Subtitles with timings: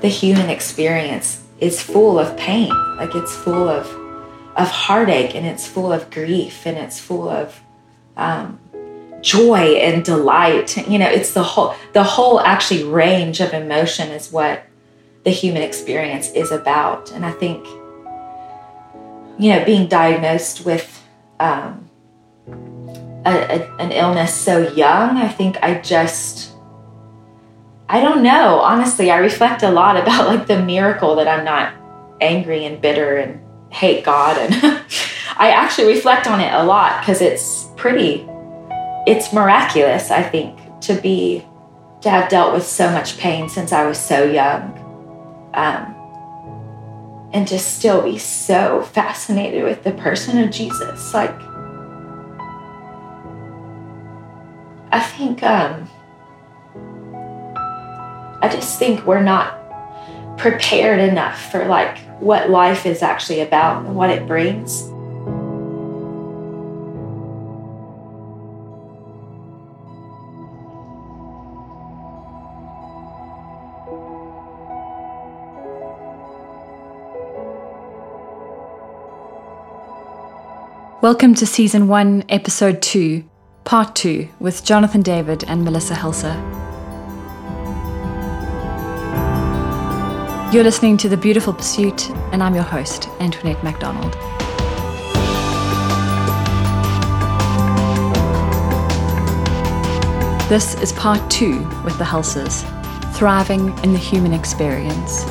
[0.00, 2.70] the human experience is full of pain.
[2.96, 3.86] Like it's full of
[4.56, 7.60] of heartache and it's full of grief and it's full of
[8.16, 8.58] um,
[9.20, 10.76] joy and delight.
[10.88, 14.64] You know, it's the whole the whole actually range of emotion is what
[15.24, 17.12] the human experience is about.
[17.12, 17.64] And I think,
[19.38, 21.04] you know, being diagnosed with
[21.40, 21.88] um,
[23.26, 26.52] a, a, an illness so young, I think I just
[27.90, 28.58] I don't know.
[28.58, 31.72] Honestly, I reflect a lot about like the miracle that I'm not
[32.20, 33.40] angry and bitter and
[33.72, 34.36] hate God.
[34.36, 34.54] And
[35.36, 38.28] I actually reflect on it a lot because it's pretty,
[39.06, 41.46] it's miraculous, I think, to be,
[42.02, 44.74] to have dealt with so much pain since I was so young.
[45.54, 45.94] Um,
[47.32, 51.14] and to still be so fascinated with the person of Jesus.
[51.14, 51.34] Like,
[54.90, 55.88] I think, um,
[58.40, 59.58] I just think we're not
[60.38, 64.84] prepared enough for like what life is actually about and what it brings.
[81.02, 83.24] Welcome to Season 1, Episode 2,
[83.64, 86.67] Part 2, with Jonathan David and Melissa Helser.
[90.50, 94.14] You're listening to The Beautiful Pursuit, and I'm your host, Antoinette MacDonald.
[100.48, 102.62] This is part two with the Helsers,
[103.14, 105.26] thriving in the human experience.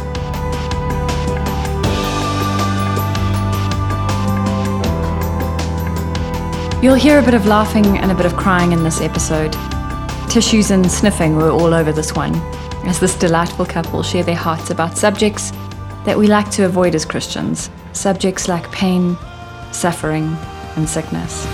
[6.84, 9.56] You'll hear a bit of laughing and a bit of crying in this episode.
[10.30, 12.40] Tissues and sniffing were all over this one,
[12.88, 15.52] as this delightful couple share their hearts about subjects
[16.06, 19.18] that we like to avoid as Christians subjects like pain,
[19.72, 20.36] suffering,
[20.78, 21.46] and sickness.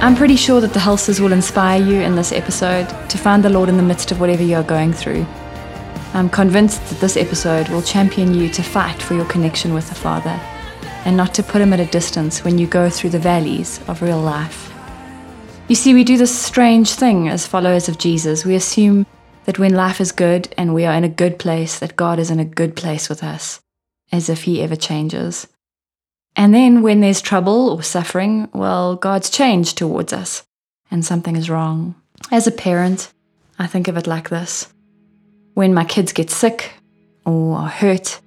[0.00, 3.48] I'm pretty sure that the Helsers will inspire you in this episode to find the
[3.48, 5.26] Lord in the midst of whatever you're going through.
[6.14, 9.94] I'm convinced that this episode will champion you to fight for your connection with the
[9.94, 10.40] Father
[11.04, 14.02] and not to put Him at a distance when you go through the valleys of
[14.02, 14.71] real life.
[15.72, 18.44] You see, we do this strange thing as followers of Jesus.
[18.44, 19.06] We assume
[19.46, 22.30] that when life is good and we are in a good place, that God is
[22.30, 23.62] in a good place with us,
[24.12, 25.48] as if He ever changes.
[26.36, 30.44] And then when there's trouble or suffering, well, God's changed towards us,
[30.90, 31.94] and something is wrong.
[32.30, 33.10] As a parent,
[33.58, 34.70] I think of it like this
[35.54, 36.70] when my kids get sick
[37.24, 38.20] or are hurt,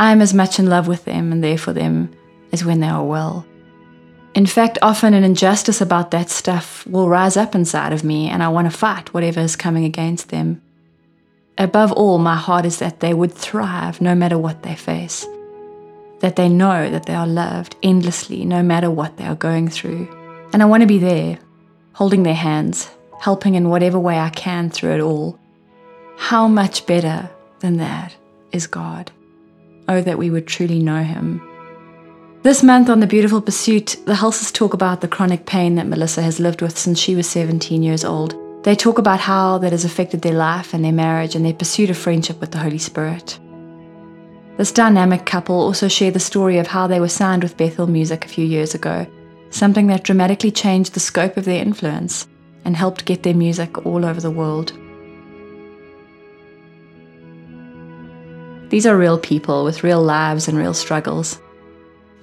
[0.00, 2.10] I'm as much in love with them and there for them
[2.50, 3.46] as when they are well.
[4.38, 8.40] In fact, often an injustice about that stuff will rise up inside of me, and
[8.40, 10.62] I want to fight whatever is coming against them.
[11.58, 15.26] Above all, my heart is that they would thrive no matter what they face,
[16.20, 20.06] that they know that they are loved endlessly no matter what they are going through.
[20.52, 21.40] And I want to be there,
[21.94, 22.88] holding their hands,
[23.18, 25.36] helping in whatever way I can through it all.
[26.16, 27.28] How much better
[27.58, 28.14] than that
[28.52, 29.10] is God?
[29.88, 31.42] Oh, that we would truly know Him
[32.48, 36.22] this month on The Beautiful Pursuit, the Helsers talk about the chronic pain that Melissa
[36.22, 38.34] has lived with since she was 17 years old.
[38.64, 41.90] They talk about how that has affected their life and their marriage and their pursuit
[41.90, 43.38] of friendship with the Holy Spirit.
[44.56, 48.24] This dynamic couple also share the story of how they were signed with Bethel Music
[48.24, 49.06] a few years ago,
[49.50, 52.26] something that dramatically changed the scope of their influence
[52.64, 54.72] and helped get their music all over the world.
[58.70, 61.38] These are real people with real lives and real struggles.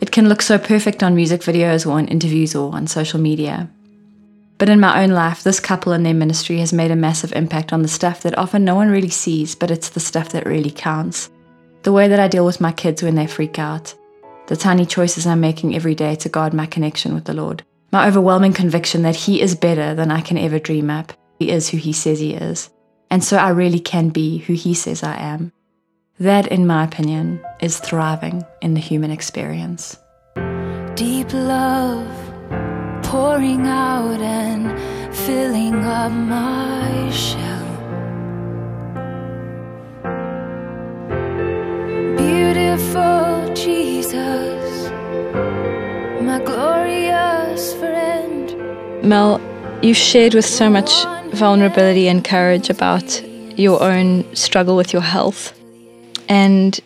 [0.02, 3.70] It can look so perfect on music videos or in interviews or on social media.
[4.58, 7.74] But in my own life, this couple and their ministry has made a massive impact
[7.74, 10.72] on the stuff that often no one really sees, but it's the stuff that really
[10.72, 11.30] counts.
[11.84, 13.94] The way that I deal with my kids when they freak out,
[14.48, 18.08] the tiny choices I'm making every day to guard my connection with the Lord, my
[18.08, 21.14] overwhelming conviction that He is better than I can ever dream up.
[21.40, 22.70] He is who He says He is.
[23.12, 25.52] And so I really can be who He says I am.
[26.20, 29.98] That, in my opinion, is thriving in the human experience.
[30.96, 32.08] Deep love
[33.04, 37.66] pouring out and filling up my shell.
[42.16, 44.90] Beautiful Jesus,
[46.22, 49.04] my glorious friend.
[49.04, 49.42] Mel,
[49.82, 51.04] you've shared with so much
[51.34, 53.22] vulnerability and courage about
[53.60, 55.54] your own struggle with your health.
[56.28, 56.80] And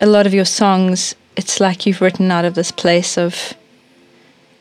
[0.00, 3.54] a lot of your songs, it's like you've written out of this place of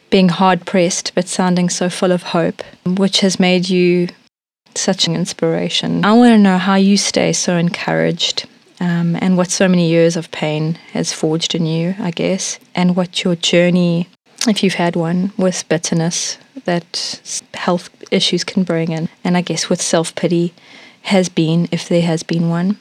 [0.09, 4.07] being hard pressed but sounding so full of hope, which has made you
[4.75, 6.05] such an inspiration.
[6.05, 8.47] I want to know how you stay so encouraged
[8.79, 12.95] um, and what so many years of pain has forged in you, I guess, and
[12.95, 14.07] what your journey,
[14.47, 19.69] if you've had one, with bitterness that health issues can bring in, and I guess
[19.69, 20.53] with self pity
[21.03, 22.77] has been, if there has been one.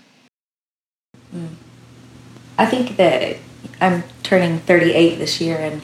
[2.58, 3.36] I think that
[3.80, 5.82] I'm turning 38 this year, and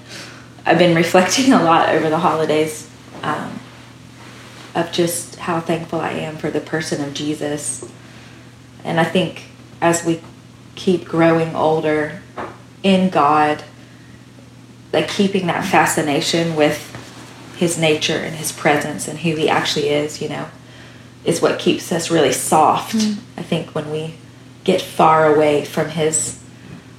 [0.64, 2.88] I've been reflecting a lot over the holidays
[3.22, 3.60] um,
[4.74, 7.88] of just how thankful I am for the person of Jesus.
[8.84, 9.44] And I think
[9.80, 10.20] as we
[10.74, 12.20] keep growing older
[12.82, 13.62] in God,
[14.92, 16.88] like keeping that fascination with
[17.56, 20.48] his nature and his presence and who he actually is, you know,
[21.24, 22.96] is what keeps us really soft.
[22.96, 23.18] Mm.
[23.36, 24.14] I think when we
[24.64, 26.38] get far away from his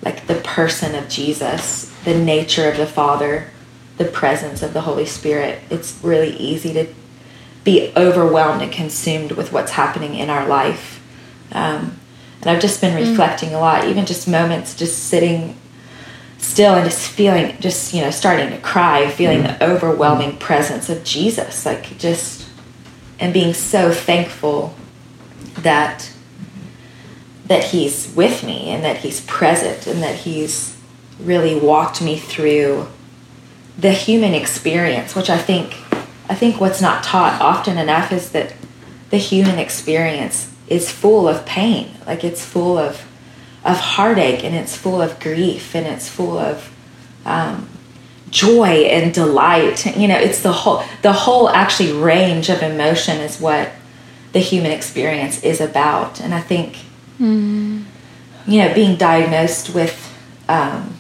[0.03, 3.49] like the person of Jesus, the nature of the Father,
[3.97, 6.93] the presence of the Holy Spirit, it's really easy to
[7.63, 11.01] be overwhelmed and consumed with what's happening in our life.
[11.53, 11.99] Um,
[12.41, 13.09] and I've just been mm.
[13.09, 13.55] reflecting mm.
[13.55, 15.55] a lot, even just moments, just sitting
[16.37, 19.57] still and just feeling, just, you know, starting to cry, feeling mm.
[19.57, 22.49] the overwhelming presence of Jesus, like just,
[23.19, 24.75] and being so thankful
[25.59, 26.11] that
[27.45, 30.77] that he's with me and that he's present and that he's
[31.19, 32.87] really walked me through
[33.77, 35.75] the human experience which i think
[36.29, 38.53] i think what's not taught often enough is that
[39.13, 41.91] the human experience is full of pain.
[42.07, 43.05] Like it's full of
[43.63, 46.75] of heartache and it's full of grief and it's full of
[47.23, 47.69] um,
[48.31, 49.85] joy and delight.
[49.95, 53.69] You know it's the whole the whole actually range of emotion is what
[54.31, 56.19] the human experience is about.
[56.19, 56.77] And i think
[57.23, 57.85] Mm.
[58.45, 60.13] You know, being diagnosed with
[60.49, 60.97] um,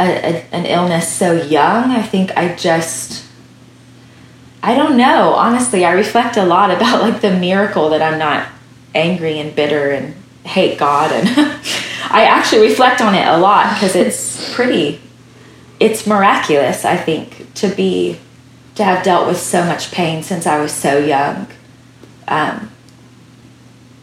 [0.00, 3.26] a, a, an illness so young, I think I just,
[4.62, 5.34] I don't know.
[5.34, 8.48] Honestly, I reflect a lot about like the miracle that I'm not
[8.94, 10.14] angry and bitter and
[10.44, 11.12] hate God.
[11.12, 11.28] And
[12.10, 15.02] I actually reflect on it a lot because it's pretty,
[15.78, 18.18] it's miraculous, I think, to be,
[18.76, 21.48] to have dealt with so much pain since I was so young.
[22.26, 22.70] Um,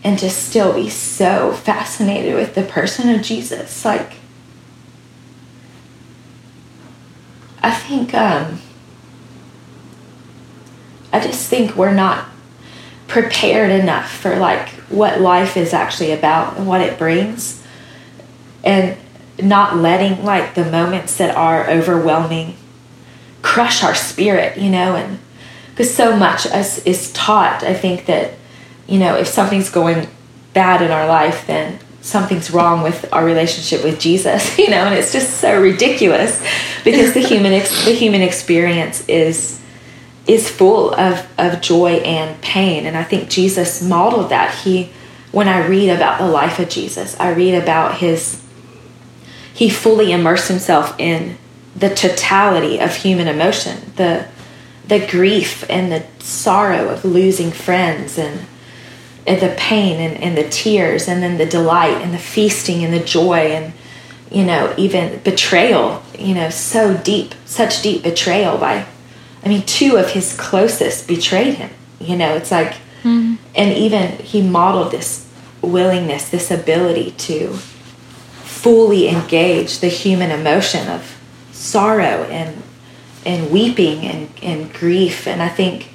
[0.06, 3.84] and just still be so fascinated with the person of Jesus.
[3.84, 4.14] Like,
[7.64, 8.62] I think, um,
[11.12, 12.30] I just think we're not
[13.08, 17.64] prepared enough for like what life is actually about and what it brings.
[18.64, 18.98] And
[19.42, 22.56] not letting like the moments that are overwhelming
[23.42, 25.18] crush our spirit, you know, and
[25.72, 28.34] because so much as is taught, I think that
[28.88, 30.08] you know, if something's going
[30.54, 34.96] bad in our life, then something's wrong with our relationship with Jesus, you know, and
[34.96, 36.42] it's just so ridiculous
[36.84, 39.62] because the human ex- the human experience is
[40.28, 44.54] is full of of joy and pain, and I think Jesus modeled that.
[44.64, 44.92] He,
[45.32, 48.42] when I read about the life of Jesus, I read about his.
[49.54, 51.38] He fully immersed himself in
[51.76, 54.28] the totality of human emotion, the
[54.88, 58.46] the grief and the sorrow of losing friends and
[59.28, 62.94] and the pain and, and the tears and then the delight and the feasting and
[62.94, 63.74] the joy and
[64.32, 68.86] you know even betrayal you know so deep such deep betrayal by
[69.44, 73.36] i mean two of his closest betrayed him you know it's like mm-hmm.
[73.56, 75.30] and even he modeled this
[75.62, 77.54] willingness this ability to
[78.44, 81.18] fully engage the human emotion of
[81.52, 82.62] sorrow and
[83.26, 85.90] and weeping and, and grief and i think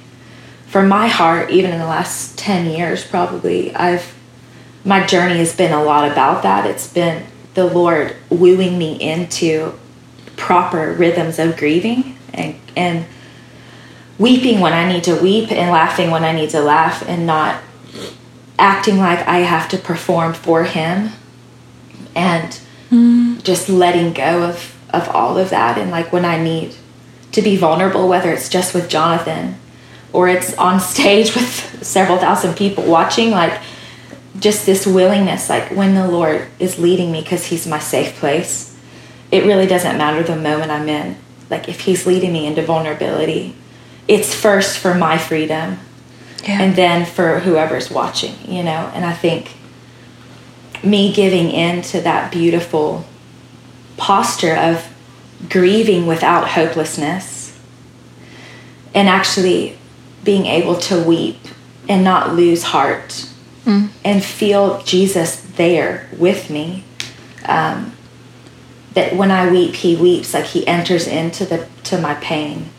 [0.71, 4.17] for my heart, even in the last 10 years, probably, I've,
[4.85, 6.65] my journey has been a lot about that.
[6.65, 7.25] It's been
[7.55, 9.77] the Lord wooing me into
[10.37, 13.05] proper rhythms of grieving and, and
[14.17, 17.61] weeping when I need to weep and laughing when I need to laugh and not
[18.57, 21.09] acting like I have to perform for Him
[22.15, 22.57] and
[22.89, 23.43] mm.
[23.43, 25.77] just letting go of, of all of that.
[25.77, 26.75] And like when I need
[27.33, 29.57] to be vulnerable, whether it's just with Jonathan
[30.13, 33.61] or it's on stage with several thousand people watching like
[34.39, 38.77] just this willingness like when the lord is leading me because he's my safe place
[39.31, 41.17] it really doesn't matter the moment i'm in
[41.49, 43.55] like if he's leading me into vulnerability
[44.07, 45.77] it's first for my freedom
[46.43, 46.61] yeah.
[46.61, 49.51] and then for whoever's watching you know and i think
[50.83, 53.05] me giving in to that beautiful
[53.97, 54.87] posture of
[55.49, 57.59] grieving without hopelessness
[58.93, 59.77] and actually
[60.23, 61.39] being able to weep
[61.89, 63.27] and not lose heart
[63.65, 63.89] mm.
[64.03, 66.83] and feel Jesus there with me.
[67.45, 67.93] Um,
[68.93, 72.69] that when I weep, he weeps, like he enters into the to my pain.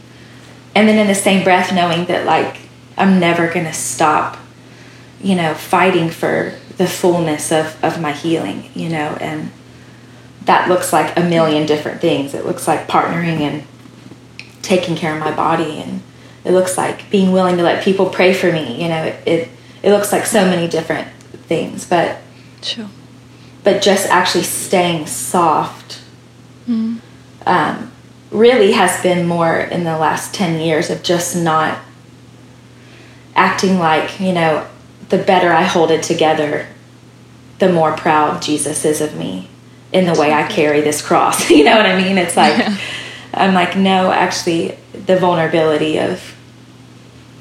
[0.74, 2.58] And then in the same breath knowing that like
[2.96, 4.38] I'm never gonna stop,
[5.20, 9.50] you know, fighting for the fullness of, of my healing, you know, and
[10.44, 12.34] that looks like a million different things.
[12.34, 13.64] It looks like partnering and
[14.62, 16.02] taking care of my body and
[16.44, 19.48] it looks like being willing to let people pray for me, you know, it it,
[19.82, 21.08] it looks like so many different
[21.48, 21.86] things.
[21.86, 22.18] But
[22.62, 22.88] Sure.
[23.64, 26.00] but just actually staying soft
[27.46, 27.90] um,
[28.30, 31.78] really has been more in the last 10 years of just not
[33.34, 34.66] acting like you know
[35.08, 36.66] the better i hold it together
[37.58, 39.48] the more proud jesus is of me
[39.92, 42.56] in the way i carry this cross you know what i mean it's like
[43.34, 46.34] i'm like no actually the vulnerability of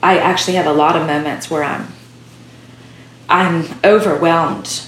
[0.02, 1.88] i actually have a lot of moments where i'm
[3.30, 4.86] i'm overwhelmed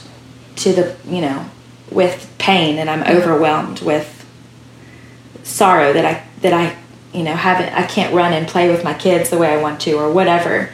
[0.56, 1.50] to the you know
[1.92, 4.26] with pain and i'm overwhelmed with
[5.44, 6.76] sorrow that i that i
[7.14, 9.80] you know haven't i can't run and play with my kids the way i want
[9.82, 10.70] to or whatever.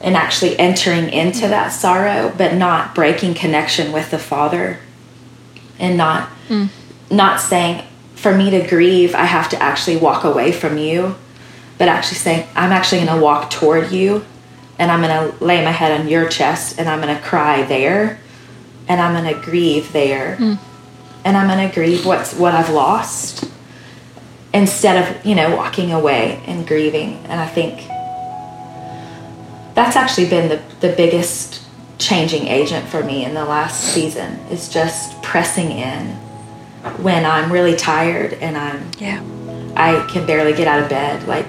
[0.00, 4.78] And actually entering into that sorrow but not breaking connection with the father
[5.80, 6.68] and not mm.
[7.10, 7.84] not saying
[8.18, 11.14] for me to grieve i have to actually walk away from you.
[11.78, 14.24] But actually saying i'm actually going to walk toward you
[14.78, 17.62] and i'm going to lay my head on your chest and i'm going to cry
[17.62, 18.18] there
[18.88, 20.54] and i'm going to grieve there hmm.
[21.24, 23.48] and i'm going to grieve what's what i've lost
[24.52, 27.14] instead of you know walking away and grieving.
[27.26, 27.86] And i think
[29.74, 31.62] that's actually been the, the biggest
[31.98, 36.18] changing agent for me in the last season is just pressing in
[37.02, 39.22] when i'm really tired and i'm Yeah.
[39.76, 41.46] i can barely get out of bed like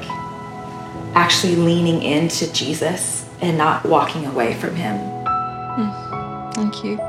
[1.16, 6.10] actually leaning into jesus and not walking away from him mm.
[6.56, 7.00] Thank you.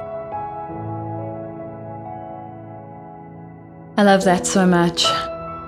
[3.96, 5.04] I love that so much.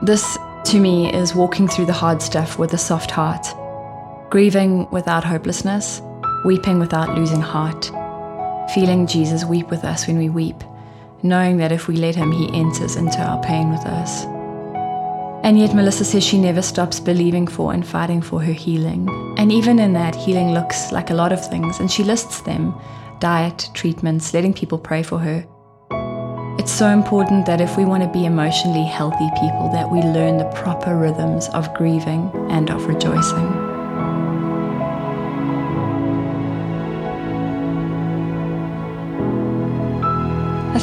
[0.03, 3.45] This, to me, is walking through the hard stuff with a soft heart,
[4.31, 6.01] grieving without hopelessness,
[6.45, 7.87] weeping without losing heart,
[8.73, 10.63] feeling Jesus weep with us when we weep,
[11.23, 14.25] knowing that if we let Him, He enters into our pain with us.
[15.45, 19.09] And yet, Melissa says she never stops believing for and fighting for her healing.
[19.39, 22.75] And even in that, healing looks like a lot of things, and she lists them
[23.19, 25.47] diet, treatments, letting people pray for her.
[26.59, 30.39] It's so important that if we want to be emotionally healthy people, that we learn
[30.39, 33.62] the proper rhythms of grieving and of rejoicing.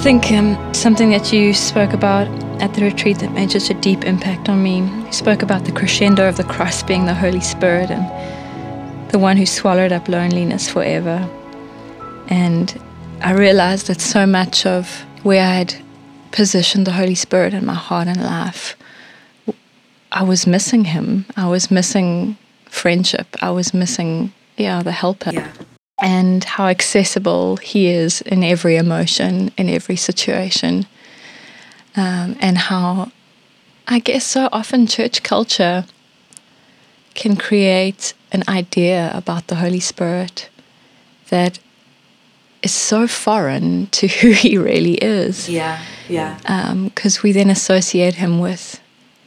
[0.01, 2.25] Think um, something that you spoke about
[2.62, 4.77] at the retreat that made such a deep impact on me.
[4.77, 9.36] You spoke about the crescendo of the cross being the Holy Spirit and the one
[9.36, 11.29] who swallowed up loneliness forever.
[12.29, 12.82] And
[13.22, 15.75] I realized that so much of where I had
[16.32, 18.77] positioned the Holy Spirit in my heart and life,
[20.13, 21.25] I was missing him.
[21.36, 22.38] I was missing
[22.70, 23.36] friendship.
[23.41, 25.34] I was missing, yeah, the helper
[26.01, 30.86] and how accessible he is in every emotion, in every situation,
[31.96, 33.12] um, and how
[33.88, 35.86] I guess so often church culture
[37.15, 40.50] can create an idea about the Holy Spirit
[41.29, 41.60] that
[42.62, 45.50] is so foreign to who he really is.
[45.50, 46.74] Yeah yeah.
[46.86, 48.82] Because we then associate him with,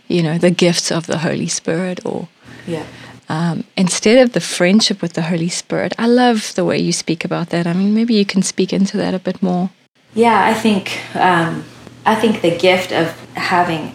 [0.08, 2.28] you know, the gifts of the Holy Spirit or
[2.66, 2.84] yeah
[3.32, 5.94] um, instead of the friendship with the Holy Spirit.
[5.98, 7.66] I love the way you speak about that.
[7.66, 9.70] I mean, maybe you can speak into that a bit more.
[10.14, 11.64] Yeah, I think um,
[12.04, 13.94] I think the gift of having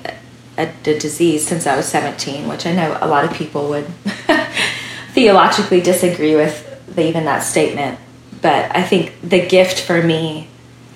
[0.58, 3.86] a, a disease since I was seventeen, which I know a lot of people would
[5.12, 6.64] theologically disagree with
[6.98, 8.00] even that statement,
[8.42, 10.48] but I think the gift for me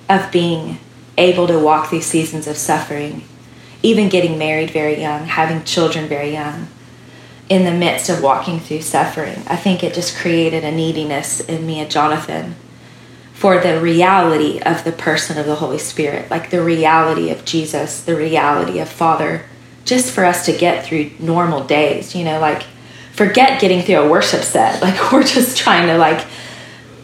[0.08, 0.78] of being
[1.16, 3.22] able to walk these seasons of suffering,
[3.84, 6.66] even getting married very young, having children very young,
[7.48, 11.66] in the midst of walking through suffering, I think it just created a neediness in
[11.66, 12.54] me and Jonathan
[13.34, 18.02] for the reality of the person of the Holy Spirit, like the reality of Jesus,
[18.02, 19.44] the reality of Father,
[19.84, 22.62] just for us to get through normal days, you know, like
[23.12, 24.80] forget getting through a worship set.
[24.82, 26.24] Like we're just trying to like,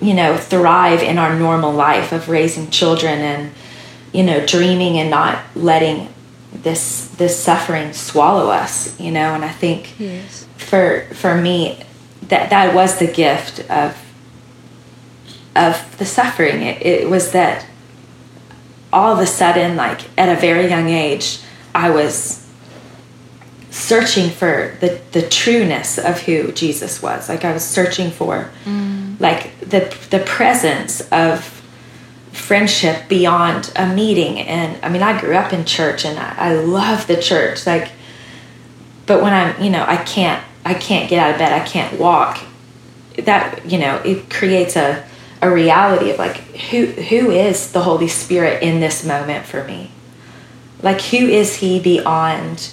[0.01, 3.53] you know, thrive in our normal life of raising children and,
[4.13, 6.09] you know, dreaming and not letting
[6.53, 10.47] this this suffering swallow us, you know, and I think Yes.
[10.57, 11.85] for for me
[12.29, 13.97] that that was the gift of
[15.55, 16.63] of the suffering.
[16.63, 17.67] It, it was that
[18.93, 21.41] all of a sudden like at a very young age
[21.75, 22.47] i was
[23.71, 27.29] searching for the the trueness of who jesus was.
[27.29, 29.21] Like i was searching for mm.
[29.21, 31.58] like the the presence of
[32.33, 34.39] friendship beyond a meeting.
[34.41, 37.67] And I mean, I grew up in church and I, I love the church.
[37.67, 37.91] Like,
[39.07, 41.99] but when I'm, you know, I can't, I can't get out of bed, I can't
[41.99, 42.41] walk.
[43.19, 45.07] That, you know, it creates a,
[45.41, 49.91] a reality of like, who, who is the Holy Spirit in this moment for me?
[50.83, 52.73] Like, who is He beyond?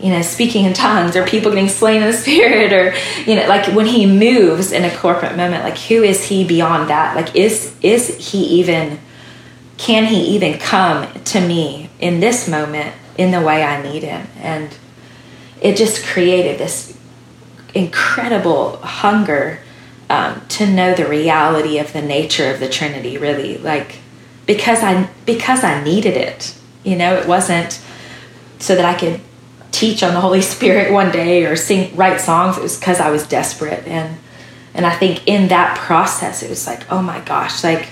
[0.00, 2.94] You know, speaking in tongues or people getting slain in the spirit or,
[3.28, 6.90] you know, like when he moves in a corporate moment, like who is he beyond
[6.90, 7.16] that?
[7.16, 8.98] Like is is he even
[9.78, 14.26] can he even come to me in this moment in the way I need him?
[14.38, 14.76] And
[15.60, 16.96] it just created this
[17.74, 19.60] incredible hunger
[20.08, 23.96] um, to know the reality of the nature of the Trinity, really, like
[24.46, 26.54] because I because I needed it.
[26.84, 27.80] You know, it wasn't
[28.58, 29.20] so that I could
[29.76, 32.56] teach on the Holy Spirit one day or sing write songs.
[32.56, 34.18] It was because I was desperate and
[34.74, 37.88] and I think in that process it was like, oh my gosh, like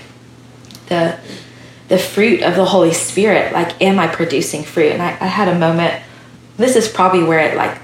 [0.87, 1.17] the
[1.87, 4.91] the fruit of the Holy Spirit, like am I producing fruit?
[4.91, 6.01] And I, I had a moment,
[6.57, 7.77] this is probably where it like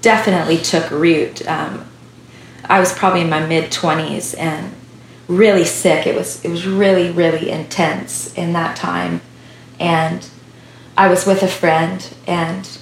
[0.00, 1.46] definitely took root.
[1.46, 1.84] Um,
[2.64, 4.72] I was probably in my mid twenties and
[5.28, 6.06] really sick.
[6.06, 9.20] It was it was really, really intense in that time.
[9.78, 10.26] And
[10.96, 12.78] I was with a friend and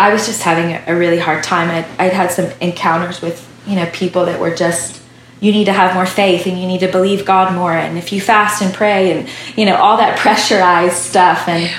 [0.00, 1.68] I was just having a really hard time.
[1.68, 5.02] I'd, I'd had some encounters with, you know, people that were just,
[5.40, 7.74] you need to have more faith and you need to believe God more.
[7.74, 9.28] And if you fast and pray and,
[9.58, 11.46] you know, all that pressurized stuff.
[11.48, 11.70] And,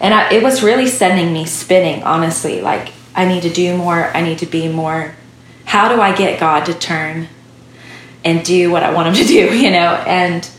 [0.00, 2.60] and I, it was really sending me spinning, honestly.
[2.60, 4.06] Like, I need to do more.
[4.06, 5.14] I need to be more.
[5.64, 7.28] How do I get God to turn
[8.24, 9.94] and do what I want him to do, you know?
[10.04, 10.50] And,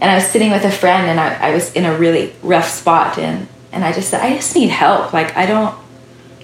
[0.00, 2.66] and I was sitting with a friend and I, I was in a really rough
[2.66, 5.12] spot and, and I just said, I just need help.
[5.12, 5.78] Like, I don't,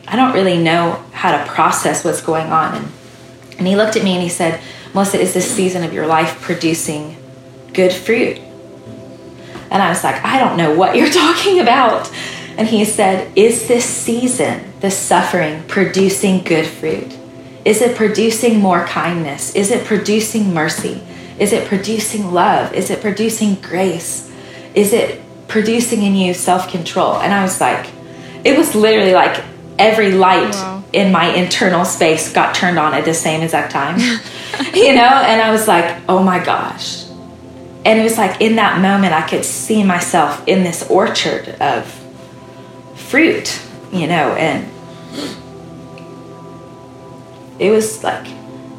[0.07, 2.75] I don't really know how to process what's going on.
[2.75, 2.93] And,
[3.59, 4.61] and he looked at me and he said,
[4.93, 7.17] Melissa, is this season of your life producing
[7.73, 8.39] good fruit?
[9.71, 12.11] And I was like, I don't know what you're talking about.
[12.57, 17.13] And he said, Is this season, this suffering, producing good fruit?
[17.65, 19.55] Is it producing more kindness?
[19.55, 21.03] Is it producing mercy?
[21.39, 22.73] Is it producing love?
[22.75, 24.31] Is it producing grace?
[24.75, 27.17] Is it producing in you self control?
[27.17, 27.91] And I was like,
[28.45, 29.43] it was literally like
[29.79, 30.85] every light wow.
[30.93, 33.99] in my internal space got turned on at the same exact time.
[34.75, 37.05] you know, and I was like, oh my gosh.
[37.85, 41.87] And it was like in that moment, I could see myself in this orchard of
[42.95, 43.61] fruit,
[43.93, 44.71] you know, and
[47.59, 48.27] it was like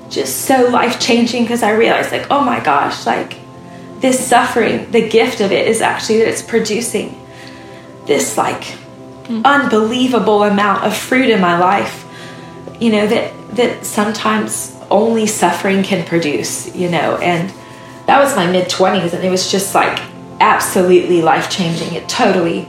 [0.10, 3.38] just so life changing because I realized, like, oh my gosh, like
[4.00, 7.20] this suffering, the gift of it is actually that it's producing
[8.06, 8.78] this like.
[9.30, 12.06] Unbelievable amount of fruit in my life,
[12.80, 17.52] you know, that, that sometimes only suffering can produce, you know, and
[18.06, 20.00] that was my mid 20s and it was just like
[20.40, 21.94] absolutely life changing.
[21.94, 22.68] It totally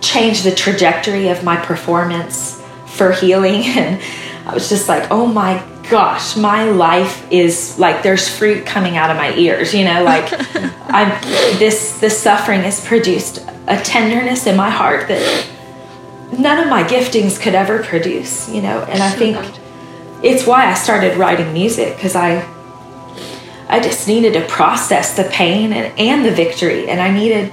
[0.00, 4.02] changed the trajectory of my performance for healing and
[4.46, 9.10] I was just like, "Oh my gosh, my life is like there's fruit coming out
[9.10, 10.32] of my ears, you know, like
[10.88, 11.10] I'm
[11.58, 15.46] this this suffering has produced a tenderness in my heart that
[16.32, 18.82] none of my giftings could ever produce, you know.
[18.84, 19.36] And I think
[20.22, 22.46] it's why I started writing music because I
[23.68, 27.52] I just needed to process the pain and, and the victory, and I needed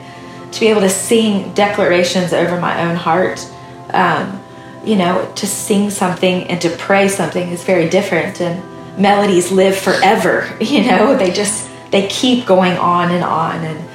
[0.52, 3.46] to be able to sing declarations over my own heart.
[3.92, 4.42] Um,
[4.84, 8.64] you know, to sing something and to pray something is very different, and
[9.00, 10.56] melodies live forever.
[10.62, 13.90] You know, they just they keep going on and on, and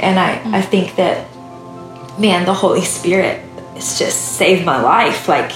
[0.00, 1.28] and I I think that
[2.18, 3.45] man, the Holy Spirit
[3.76, 5.28] it's just saved my life.
[5.28, 5.52] Like.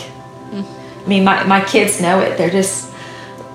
[1.04, 2.36] I mean, my, my kids know it.
[2.36, 2.90] They're just,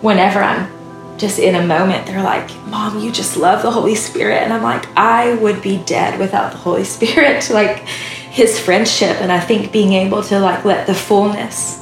[0.01, 4.41] whenever I'm just in a moment, they're like, Mom, you just love the Holy Spirit.
[4.43, 7.49] And I'm like, I would be dead without the Holy Spirit.
[7.49, 7.87] like,
[8.35, 9.21] his friendship.
[9.21, 11.81] And I think being able to, like, let the fullness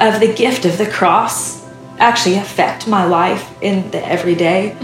[0.00, 1.64] of the gift of the cross
[1.98, 4.76] actually affect my life in the everyday,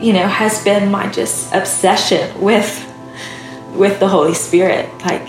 [0.00, 2.86] you know, has been my just obsession with
[3.72, 4.90] with the Holy Spirit.
[5.04, 5.28] Like,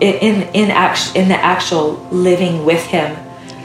[0.00, 3.16] in in act, in the actual living with him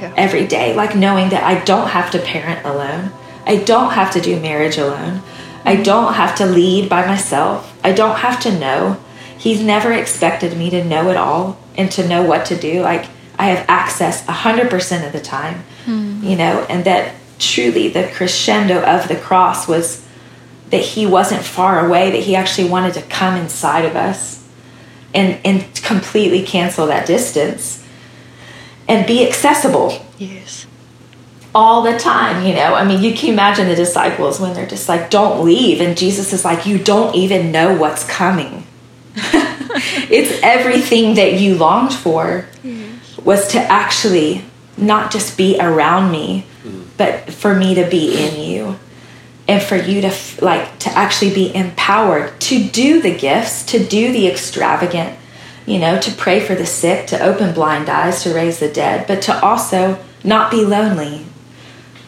[0.01, 0.13] yeah.
[0.17, 3.11] every day like knowing that I don't have to parent alone
[3.45, 5.21] I don't have to do marriage alone
[5.65, 5.83] I mm-hmm.
[5.83, 8.99] don't have to lead by myself I don't have to know
[9.37, 13.07] he's never expected me to know it all and to know what to do like
[13.37, 16.23] I have access 100% of the time mm.
[16.23, 20.05] you know and that truly the crescendo of the cross was
[20.69, 24.42] that he wasn't far away that he actually wanted to come inside of us
[25.13, 27.86] and and completely cancel that distance
[28.88, 30.06] and be accessible.
[30.17, 30.67] Yes.
[31.56, 32.73] all the time, you know.
[32.73, 35.82] I mean, you can imagine the disciples when they're just like, don't leave.
[35.82, 38.65] And Jesus is like, you don't even know what's coming.
[39.15, 42.47] it's everything that you longed for
[43.23, 44.43] was to actually
[44.78, 46.86] not just be around me, mm.
[46.97, 48.80] but for me to be in you
[49.47, 54.12] and for you to like to actually be empowered to do the gifts, to do
[54.12, 55.17] the extravagant,
[55.65, 59.06] you know, to pray for the sick, to open blind eyes, to raise the dead,
[59.08, 61.25] but to also not be lonely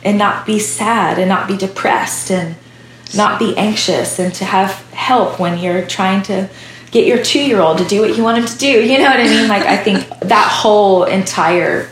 [0.03, 2.55] and not be sad and not be depressed and
[3.15, 6.49] not be anxious and to have help when you're trying to
[6.91, 8.67] get your two year old to do what you want him to do.
[8.67, 9.49] You know what I mean?
[9.49, 11.89] Like, I think that whole entire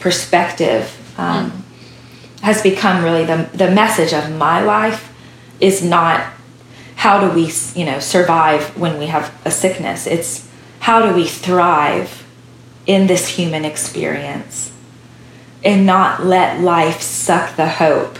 [0.00, 1.64] perspective um,
[2.42, 5.12] has become really the, the message of my life
[5.60, 6.32] is not
[6.96, 10.06] how do we, you know, survive when we have a sickness.
[10.06, 10.48] It's
[10.80, 12.26] how do we thrive
[12.86, 14.72] in this human experience
[15.64, 18.18] and not let life suck the hope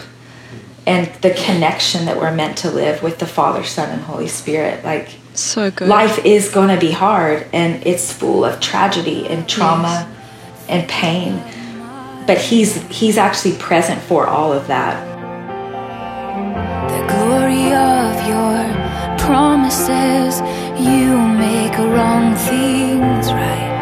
[0.87, 4.85] and the connection that we're meant to live with the Father, Son, and Holy Spirit.
[4.85, 5.87] Like, so good.
[5.88, 10.66] Life is going to be hard and it's full of tragedy and trauma yes.
[10.68, 11.42] and pain.
[12.28, 14.94] But he's he's actually present for all of that.
[16.90, 20.42] The glory of your promises,
[20.78, 23.80] you make wrong things right.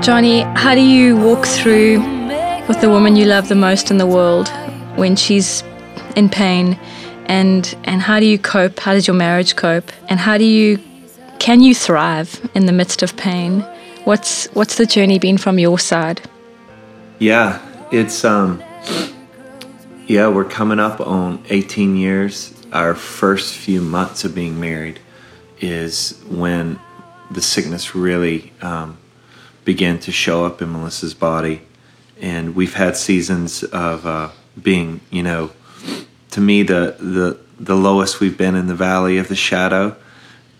[0.00, 1.98] Johnny, how do you walk through
[2.68, 4.48] with the woman you love the most in the world
[4.94, 5.64] when she's
[6.14, 6.78] in pain?
[7.26, 8.78] And and how do you cope?
[8.78, 9.90] How does your marriage cope?
[10.08, 10.78] And how do you
[11.40, 13.62] can you thrive in the midst of pain?
[14.04, 16.29] What's what's the journey been from your side
[17.20, 17.60] yeah
[17.92, 18.62] it's um
[20.06, 22.52] yeah we're coming up on 18 years.
[22.72, 24.98] Our first few months of being married
[25.60, 26.80] is when
[27.30, 28.96] the sickness really um,
[29.64, 31.62] began to show up in melissa's body.
[32.20, 34.30] And we've had seasons of uh,
[34.60, 35.52] being you know
[36.30, 39.94] to me the the the lowest we've been in the valley of the shadow,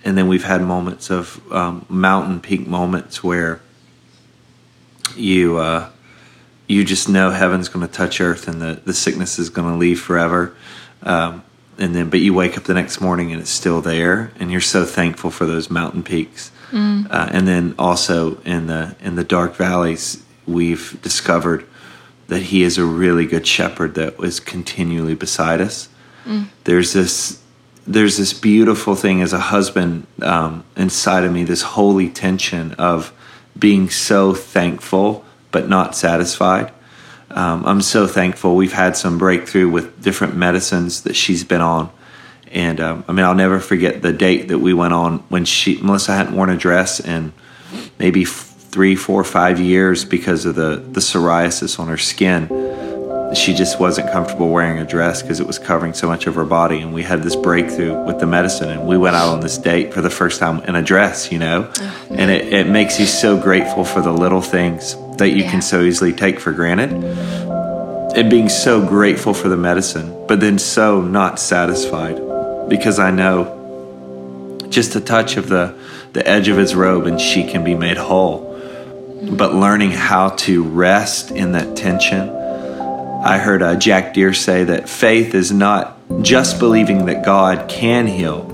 [0.04, 3.60] and then we've had moments of um, mountain peak moments where
[5.16, 5.90] you uh,
[6.70, 9.76] you just know heaven's going to touch earth and the the sickness is going to
[9.76, 10.54] leave forever.
[11.02, 11.42] Um,
[11.78, 14.61] and then, but you wake up the next morning and it's still there, and you're
[14.61, 16.52] so thankful for those mountain peaks.
[16.70, 17.11] Mm.
[17.11, 21.66] Uh, and then also in the in the dark valleys, we've discovered
[22.28, 25.88] that he is a really good shepherd that is continually beside us.
[26.24, 26.48] Mm.
[26.64, 27.42] There's this
[27.87, 33.12] there's this beautiful thing as a husband um, inside of me, this holy tension of
[33.59, 36.72] being so thankful but not satisfied.
[37.30, 38.56] Um, I'm so thankful.
[38.56, 41.90] We've had some breakthrough with different medicines that she's been on.
[42.50, 45.80] And um, I mean, I'll never forget the date that we went on when she,
[45.80, 47.32] Melissa hadn't worn a dress in
[47.98, 52.48] maybe three, four, five years because of the, the psoriasis on her skin.
[53.34, 56.44] She just wasn't comfortable wearing a dress because it was covering so much of her
[56.44, 56.80] body.
[56.80, 59.94] And we had this breakthrough with the medicine, and we went out on this date
[59.94, 61.70] for the first time in a dress, you know?
[61.78, 65.50] Oh, and it, it makes you so grateful for the little things that you yeah.
[65.50, 66.92] can so easily take for granted.
[68.16, 72.16] And being so grateful for the medicine, but then so not satisfied
[72.68, 73.56] because I know
[74.68, 75.76] just a touch of the,
[76.12, 78.40] the edge of his robe and she can be made whole
[79.20, 79.36] mm-hmm.
[79.36, 82.39] but learning how to rest in that tension.
[83.22, 88.06] I heard uh, Jack Deere say that faith is not just believing that God can
[88.06, 88.48] heal.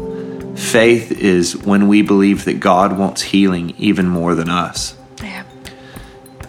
[0.56, 4.96] Faith is when we believe that God wants healing even more than us.
[5.22, 5.44] Yeah.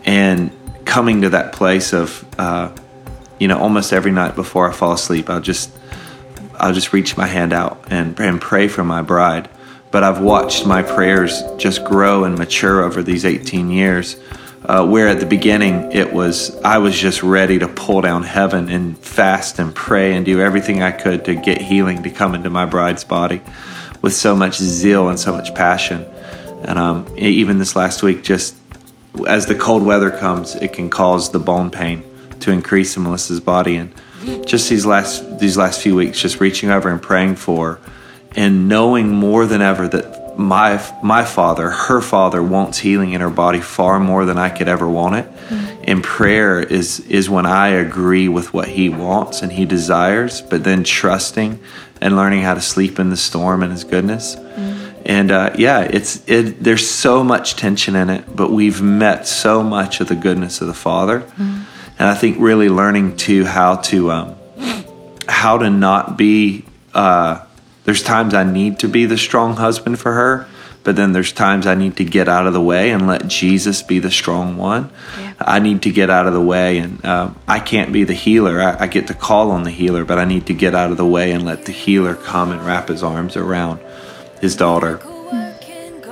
[0.06, 0.52] And
[0.86, 2.76] coming to that place of, uh,
[3.40, 5.72] you know, almost every night before I fall asleep, I'll just,
[6.56, 9.50] I'll just reach my hand out and, and pray for my bride
[9.92, 14.18] but I've watched my prayers just grow and mature over these 18 years.
[14.68, 18.68] Uh, where at the beginning it was, I was just ready to pull down heaven
[18.68, 22.50] and fast and pray and do everything I could to get healing to come into
[22.50, 23.42] my bride's body
[24.02, 26.04] with so much zeal and so much passion.
[26.64, 28.58] And um, even this last week, just
[29.26, 32.04] as the cold weather comes, it can cause the bone pain
[32.42, 33.78] to increase in Melissa's body.
[33.78, 33.94] And
[34.46, 37.80] just these last these last few weeks, just reaching over and praying for
[38.36, 43.30] and knowing more than ever that my my father, her father, wants healing in her
[43.30, 45.26] body far more than I could ever want it.
[45.26, 45.84] Mm-hmm.
[45.86, 50.64] And prayer is is when I agree with what he wants and he desires, but
[50.64, 51.60] then trusting
[52.02, 54.36] and learning how to sleep in the storm and his goodness.
[54.36, 55.02] Mm-hmm.
[55.06, 56.64] And uh, yeah, it's it.
[56.64, 60.68] There's so much tension in it, but we've met so much of the goodness of
[60.68, 61.64] the Father, mm-hmm.
[61.98, 64.36] and I think really learning to how to um,
[65.28, 66.66] how to not be.
[66.94, 67.44] Uh,
[67.88, 70.46] there's times I need to be the strong husband for her,
[70.84, 73.82] but then there's times I need to get out of the way and let Jesus
[73.82, 74.92] be the strong one.
[75.18, 75.34] Yeah.
[75.40, 78.62] I need to get out of the way, and um, I can't be the healer.
[78.62, 80.98] I, I get to call on the healer, but I need to get out of
[80.98, 83.80] the way and let the healer come and wrap his arms around
[84.42, 85.00] his daughter.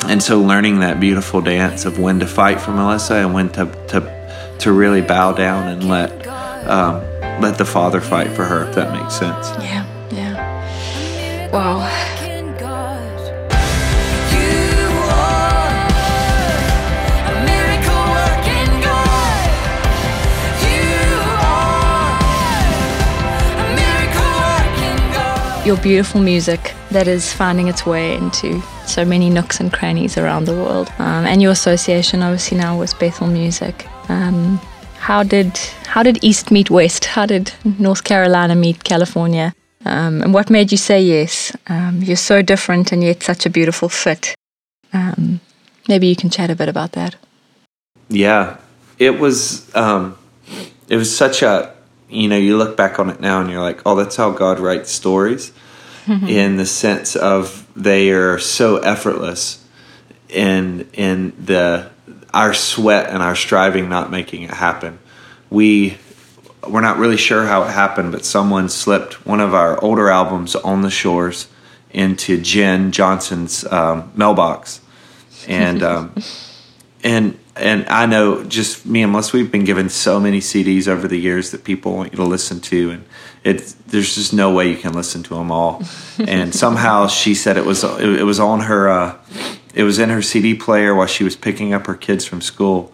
[0.08, 3.66] And so, learning that beautiful dance of when to fight for Melissa and when to
[3.90, 6.26] to to really bow down and let
[6.70, 7.02] um,
[7.42, 9.50] let the Father fight for her, if that makes sense.
[9.62, 9.95] Yeah, yeah.
[11.56, 11.80] Wow.
[25.66, 30.44] Your beautiful music that is finding its way into so many nooks and crannies around
[30.44, 33.88] the world, um, and your association obviously now with Bethel Music.
[34.10, 34.58] Um,
[34.98, 37.06] how did how did East meet West?
[37.06, 39.56] How did North Carolina meet California?
[39.86, 41.56] Um, and what made you say yes?
[41.68, 44.36] Um, you're so different and yet such a beautiful fit.
[44.94, 45.40] Um,
[45.88, 47.16] maybe you can chat a bit about that.
[48.10, 48.58] Yeah,
[49.00, 50.18] it was um,
[50.90, 51.74] it was such a
[52.10, 54.60] you know you look back on it now and you're like oh that's how God
[54.60, 55.52] writes stories
[56.08, 59.66] in the sense of they are so effortless
[60.30, 61.90] in in the
[62.34, 65.00] our sweat and our striving not making it happen.
[65.50, 65.98] We
[66.68, 70.56] we're not really sure how it happened, but someone slipped one of our older albums
[70.56, 71.48] on the shores
[71.92, 74.82] into Jenn Johnson's um, mailbox,
[75.48, 76.16] and um,
[77.04, 81.08] and and I know just me and Melissa, we've been given so many CDs over
[81.08, 83.06] the years that people want you to listen to, and
[83.44, 85.82] it's there's just no way you can listen to them all.
[86.20, 89.18] and somehow she said it was it, was on her uh,
[89.74, 92.92] it was in her CD player while she was picking up her kids from school,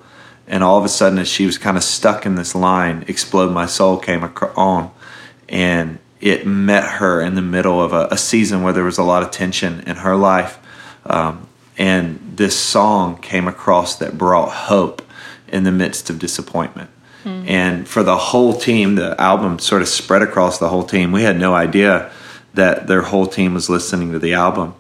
[0.52, 3.52] and all of a sudden, as she was kind of stuck in this line, "Explode
[3.52, 4.92] My Soul" came on,
[5.48, 9.04] and it met her in the middle of a, a season where there was a
[9.04, 10.60] lot of tension in her life.
[11.06, 15.02] Um, and this song came across that brought hope
[15.48, 16.90] in the midst of disappointment.
[17.24, 17.48] Mm-hmm.
[17.48, 21.12] And for the whole team, the album sort of spread across the whole team.
[21.12, 22.12] We had no idea
[22.54, 24.76] that their whole team was listening to the album.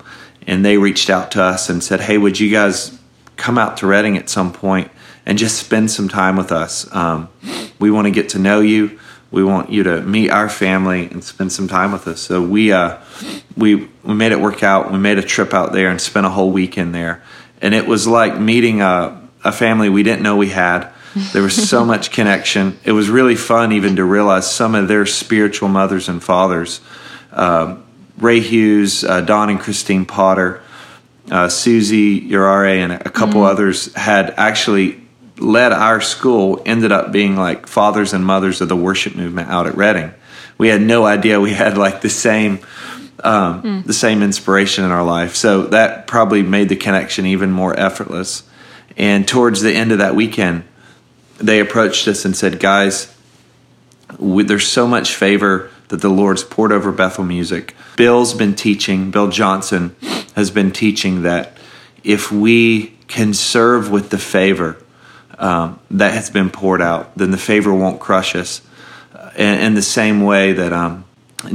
[0.45, 2.99] And they reached out to us and said, Hey, would you guys
[3.37, 4.91] come out to Redding at some point
[5.25, 6.93] and just spend some time with us?
[6.93, 7.29] Um,
[7.79, 8.99] we want to get to know you
[9.31, 12.19] we want you to meet our family and spend some time with us.
[12.19, 12.97] So we uh,
[13.55, 14.91] we we made it work out.
[14.91, 17.23] We made a trip out there and spent a whole weekend there,
[17.61, 20.89] and it was like meeting a a family we didn't know we had.
[21.33, 22.77] There was so much connection.
[22.83, 26.81] It was really fun even to realize some of their spiritual mothers and fathers.
[27.31, 27.85] Um,
[28.17, 30.61] Ray Hughes, uh, Don and Christine Potter,
[31.31, 33.51] uh, Suzy Yaraei, and a couple mm-hmm.
[33.51, 35.00] others had actually
[35.37, 39.67] led our school ended up being like fathers and mothers of the worship movement out
[39.67, 40.13] at Redding.
[40.57, 42.59] We had no idea we had like the same
[43.23, 43.83] um, mm.
[43.85, 45.35] the same inspiration in our life.
[45.35, 48.43] So that probably made the connection even more effortless.
[48.97, 50.63] And towards the end of that weekend,
[51.37, 53.15] they approached us and said, "Guys,
[54.17, 57.75] we, there's so much favor that the Lord's poured over Bethel Music.
[57.95, 59.11] Bill's been teaching.
[59.11, 59.95] Bill Johnson
[60.35, 61.57] has been teaching that
[62.03, 64.77] if we can serve with the favor."
[65.41, 68.61] Um, that has been poured out, then the favor won't crush us.
[69.35, 71.03] In, in the same way that um,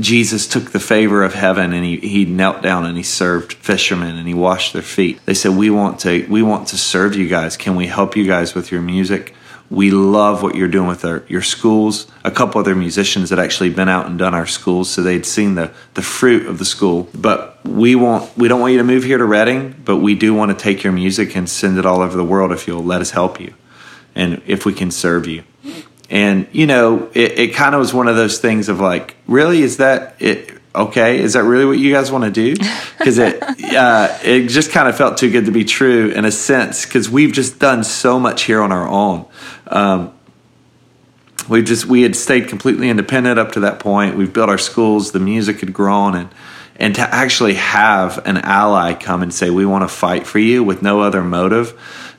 [0.00, 4.16] Jesus took the favor of heaven and he, he knelt down and he served fishermen
[4.16, 5.24] and he washed their feet.
[5.24, 7.56] They said, "We want to we want to serve you guys.
[7.56, 9.34] Can we help you guys with your music?"
[9.68, 12.06] We love what you're doing with our, your schools.
[12.22, 15.56] A couple other musicians had actually been out and done our schools, so they'd seen
[15.56, 17.08] the, the fruit of the school.
[17.12, 20.34] But we want we don't want you to move here to Redding, but we do
[20.34, 23.00] want to take your music and send it all over the world if you'll let
[23.00, 23.54] us help you
[24.16, 25.44] and if we can serve you.
[26.10, 29.62] And you know, it, it kind of was one of those things of like, really,
[29.62, 30.50] is that it?
[30.74, 32.62] Okay, is that really what you guys want to do?
[32.96, 33.40] Because it
[33.72, 36.84] uh, it just kind of felt too good to be true in a sense.
[36.84, 39.26] Because we've just done so much here on our own.
[39.68, 40.12] Um,
[41.48, 44.16] we just we had stayed completely independent up to that point.
[44.16, 45.12] We've built our schools.
[45.12, 46.30] The music had grown, and
[46.76, 50.64] and to actually have an ally come and say, "We want to fight for you,"
[50.64, 51.74] with no other motive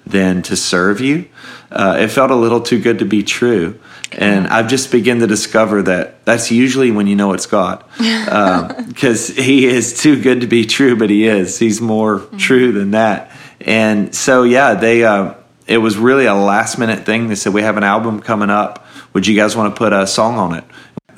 [0.10, 1.28] than to serve you
[1.72, 3.80] uh, it felt a little too good to be true.
[4.14, 9.30] And I've just begun to discover that that's usually when you know it's God, because
[9.38, 11.60] um, He is too good to be true, but He is.
[11.60, 12.38] He's more mm-hmm.
[12.38, 13.32] true than that.
[13.60, 15.04] And so, yeah, they.
[15.04, 15.34] Uh,
[15.66, 17.28] it was really a last minute thing.
[17.28, 18.88] They said we have an album coming up.
[19.12, 20.64] Would you guys want to put a song on it?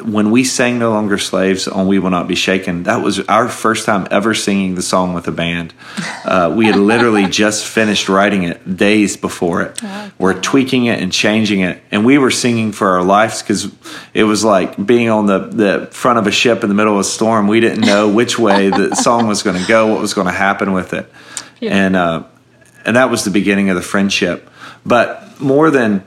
[0.01, 3.49] When we sang No Longer Slaves on We Will Not Be Shaken, that was our
[3.49, 5.73] first time ever singing the song with a band.
[6.23, 9.81] Uh, we had literally just finished writing it days before it.
[10.17, 11.81] We're tweaking it and changing it.
[11.91, 13.71] And we were singing for our lives because
[14.13, 16.99] it was like being on the, the front of a ship in the middle of
[16.99, 17.47] a storm.
[17.47, 20.33] We didn't know which way the song was going to go, what was going to
[20.33, 21.11] happen with it.
[21.73, 22.23] And, uh,
[22.85, 24.49] and that was the beginning of the friendship.
[24.85, 26.03] But more than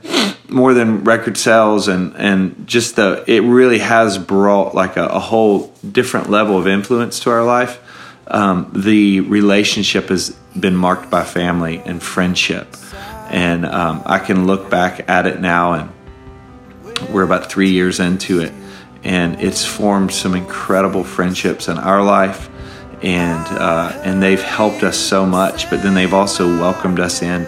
[0.49, 5.19] more than record sales and and just the it really has brought like a, a
[5.19, 7.79] whole different level of influence to our life.
[8.27, 12.75] Um, the relationship has been marked by family and friendship,
[13.29, 15.91] and um, I can look back at it now, and
[17.09, 18.53] we're about three years into it,
[19.03, 22.49] and it's formed some incredible friendships in our life
[23.03, 25.69] and uh, and they've helped us so much.
[25.69, 27.45] But then they've also welcomed us in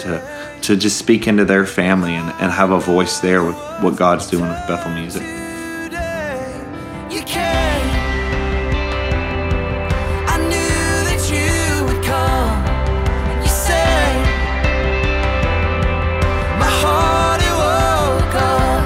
[0.65, 3.95] to to just speak into their family and, and have a voice there with what
[3.95, 5.21] God's doing with Bethel Music.
[7.11, 7.89] You came.
[10.27, 12.65] I knew that you would come.
[13.43, 14.15] You said,
[16.59, 18.83] my heart it woke up.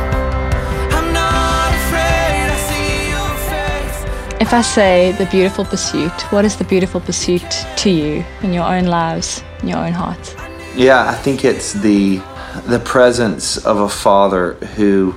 [0.98, 2.50] I'm not afraid.
[2.52, 4.42] I see your face.
[4.42, 8.65] If I say the beautiful pursuit, what is the beautiful pursuit to you in your
[8.65, 10.36] own lives, in your own heart?
[10.80, 12.22] Yeah, I think it's the
[12.65, 15.13] the presence of a father who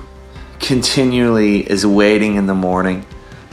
[0.59, 3.05] continually is waiting in the morning.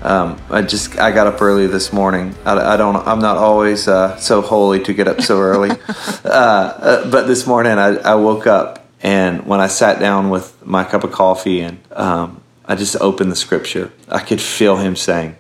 [0.02, 2.34] Um, I just I got up early this morning.
[2.44, 2.96] I, I don't.
[2.96, 5.70] I'm not always uh, so holy to get up so early,
[6.24, 10.66] uh, uh, but this morning I, I woke up and when I sat down with
[10.66, 14.96] my cup of coffee and um, I just opened the scripture, I could feel him
[14.96, 15.36] saying,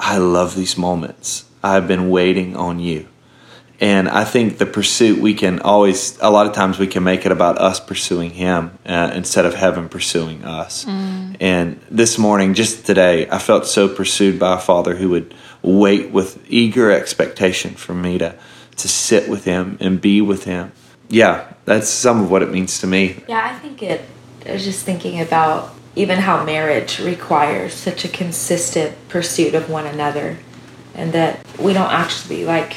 [0.00, 1.44] "I love these moments.
[1.62, 3.06] I've been waiting on you."
[3.82, 7.26] And I think the pursuit we can always a lot of times we can make
[7.26, 10.84] it about us pursuing Him uh, instead of heaven pursuing us.
[10.84, 11.36] Mm.
[11.40, 16.12] And this morning, just today, I felt so pursued by a Father who would wait
[16.12, 18.36] with eager expectation for me to
[18.76, 20.70] to sit with Him and be with Him.
[21.08, 23.24] Yeah, that's some of what it means to me.
[23.28, 24.02] Yeah, I think it.
[24.46, 29.86] I was just thinking about even how marriage requires such a consistent pursuit of one
[29.86, 30.38] another,
[30.94, 32.76] and that we don't actually like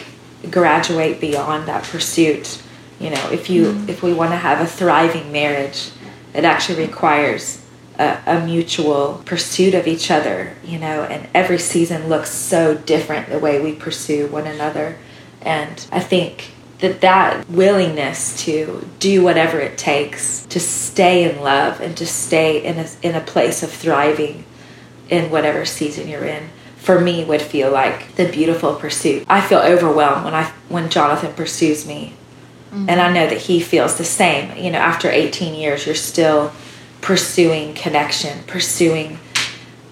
[0.51, 2.61] graduate beyond that pursuit.
[2.99, 3.89] You know, if you mm.
[3.89, 5.91] if we want to have a thriving marriage,
[6.33, 7.61] it actually requires
[7.99, 10.55] a, a, mutual pursuit of each other.
[10.63, 14.97] You know, and every season looks so different the way we pursue one another,
[15.41, 21.79] and I think that that willingness to do whatever it takes to stay in love
[21.79, 24.43] and to stay in a, in a place of thriving
[25.09, 26.49] in whatever season you're in
[26.85, 29.25] for me would feel like the beautiful pursuit.
[29.27, 32.13] I feel overwhelmed when I when Jonathan pursues me.
[32.69, 32.89] Mm-hmm.
[32.89, 34.55] And I know that he feels the same.
[34.55, 36.53] You know, after 18 years you're still
[37.01, 39.17] pursuing connection, pursuing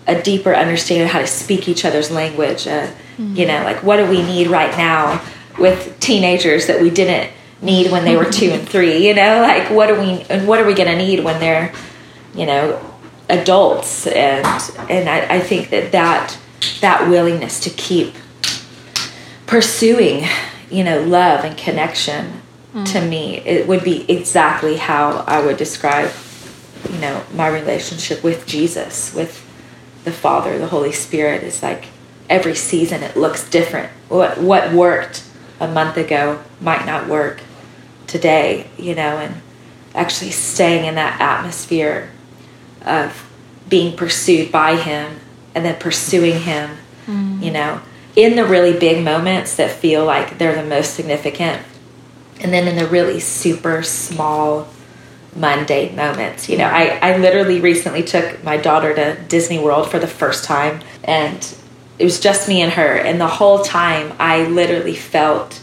[0.05, 2.67] a deeper understanding of how to speak each other's language.
[2.67, 3.35] Uh, mm-hmm.
[3.37, 5.25] You know, like what do we need right now
[5.57, 9.07] with teenagers that we didn't need when they were two and three?
[9.07, 11.73] You know, like what are we and what are we going to need when they're,
[12.35, 12.79] you know,
[13.29, 14.05] adults?
[14.05, 14.45] And
[14.91, 16.37] and I, I think that that
[16.81, 18.15] that willingness to keep
[19.47, 20.25] pursuing,
[20.69, 22.41] you know, love and connection
[22.73, 22.91] mm.
[22.91, 26.11] to me, it would be exactly how I would describe,
[26.91, 29.45] you know, my relationship with Jesus, with
[30.03, 31.43] the Father, the Holy Spirit.
[31.43, 31.85] Is like
[32.29, 33.91] every season it looks different.
[34.09, 35.23] What what worked
[35.59, 37.41] a month ago might not work
[38.07, 39.41] today, you know, and
[39.95, 42.09] actually staying in that atmosphere
[42.85, 43.29] of
[43.69, 45.19] being pursued by Him
[45.55, 47.43] and then pursuing him, mm.
[47.43, 47.81] you know,
[48.15, 51.61] in the really big moments that feel like they're the most significant.
[52.41, 54.67] And then in the really super small,
[55.35, 56.49] mundane moments.
[56.49, 60.43] You know, I, I literally recently took my daughter to Disney World for the first
[60.43, 61.55] time, and
[61.97, 62.95] it was just me and her.
[62.97, 65.61] And the whole time, I literally felt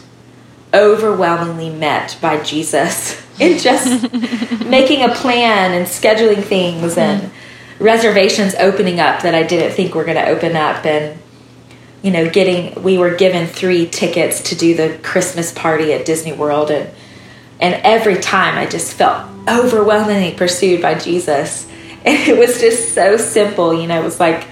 [0.73, 4.11] overwhelmingly met by Jesus in just
[4.65, 7.31] making a plan and scheduling things and mm
[7.81, 11.19] reservations opening up that I didn't think were going to open up and
[12.03, 16.31] you know getting we were given 3 tickets to do the Christmas party at Disney
[16.31, 16.89] World and
[17.59, 21.67] and every time I just felt overwhelmingly pursued by Jesus.
[22.03, 24.47] And it was just so simple you know it was like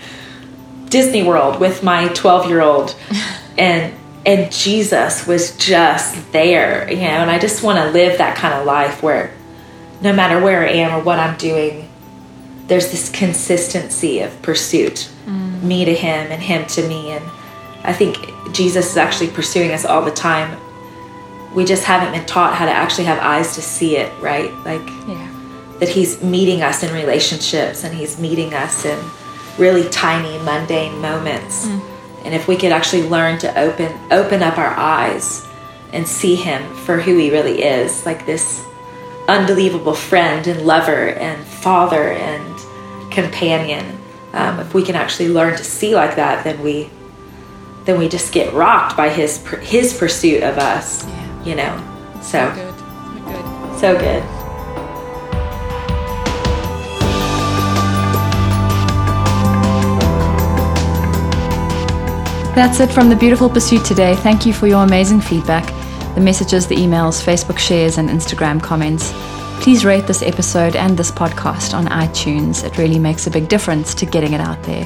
[0.89, 2.95] Disney World with my 12 year old
[3.57, 3.91] and
[4.23, 8.53] and Jesus was just there you know and I just want to live that kind
[8.53, 9.33] of life where
[9.99, 11.88] no matter where I am or what I'm doing
[12.69, 15.61] there's this consistency of pursuit, mm.
[15.61, 17.11] me to him and him to me.
[17.11, 17.25] And
[17.83, 18.15] I think
[18.53, 20.57] Jesus is actually pursuing us all the time.
[21.53, 24.53] We just haven't been taught how to actually have eyes to see it, right?
[24.63, 25.77] Like, yeah.
[25.79, 28.99] that he's meeting us in relationships and he's meeting us in
[29.57, 31.65] really tiny, mundane moments.
[32.23, 35.45] And if we could actually learn to open open up our eyes
[35.91, 38.63] and see him for who he really is, like this
[39.27, 42.48] unbelievable friend and lover and father and
[43.11, 43.97] companion.
[44.33, 46.89] Um, if we can actually learn to see like that, then we
[47.85, 51.07] then we just get rocked by his his pursuit of us.
[51.43, 52.79] You know, so Good.
[52.79, 53.79] So Good.
[53.79, 54.23] so good.
[62.55, 64.15] That's it from the Beautiful Pursuit today.
[64.17, 65.65] Thank you for your amazing feedback,
[66.13, 69.13] the messages, the emails, Facebook shares, and Instagram comments.
[69.61, 72.63] Please rate this episode and this podcast on iTunes.
[72.63, 74.85] It really makes a big difference to getting it out there.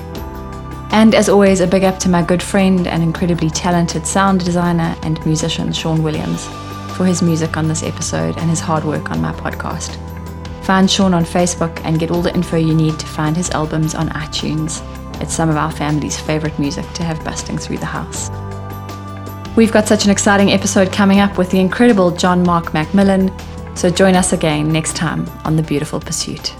[0.91, 4.95] And as always, a big up to my good friend and incredibly talented sound designer
[5.03, 6.47] and musician, Sean Williams,
[6.97, 9.95] for his music on this episode and his hard work on my podcast.
[10.65, 13.93] Find Sean on Facebook and get all the info you need to find his albums
[13.93, 14.81] on iTunes.
[15.21, 18.31] It's some of our family's favorite music to have busting through the house.
[19.55, 23.29] We've got such an exciting episode coming up with the incredible John Mark McMillan,
[23.75, 26.55] so join us again next time on The Beautiful Pursuit.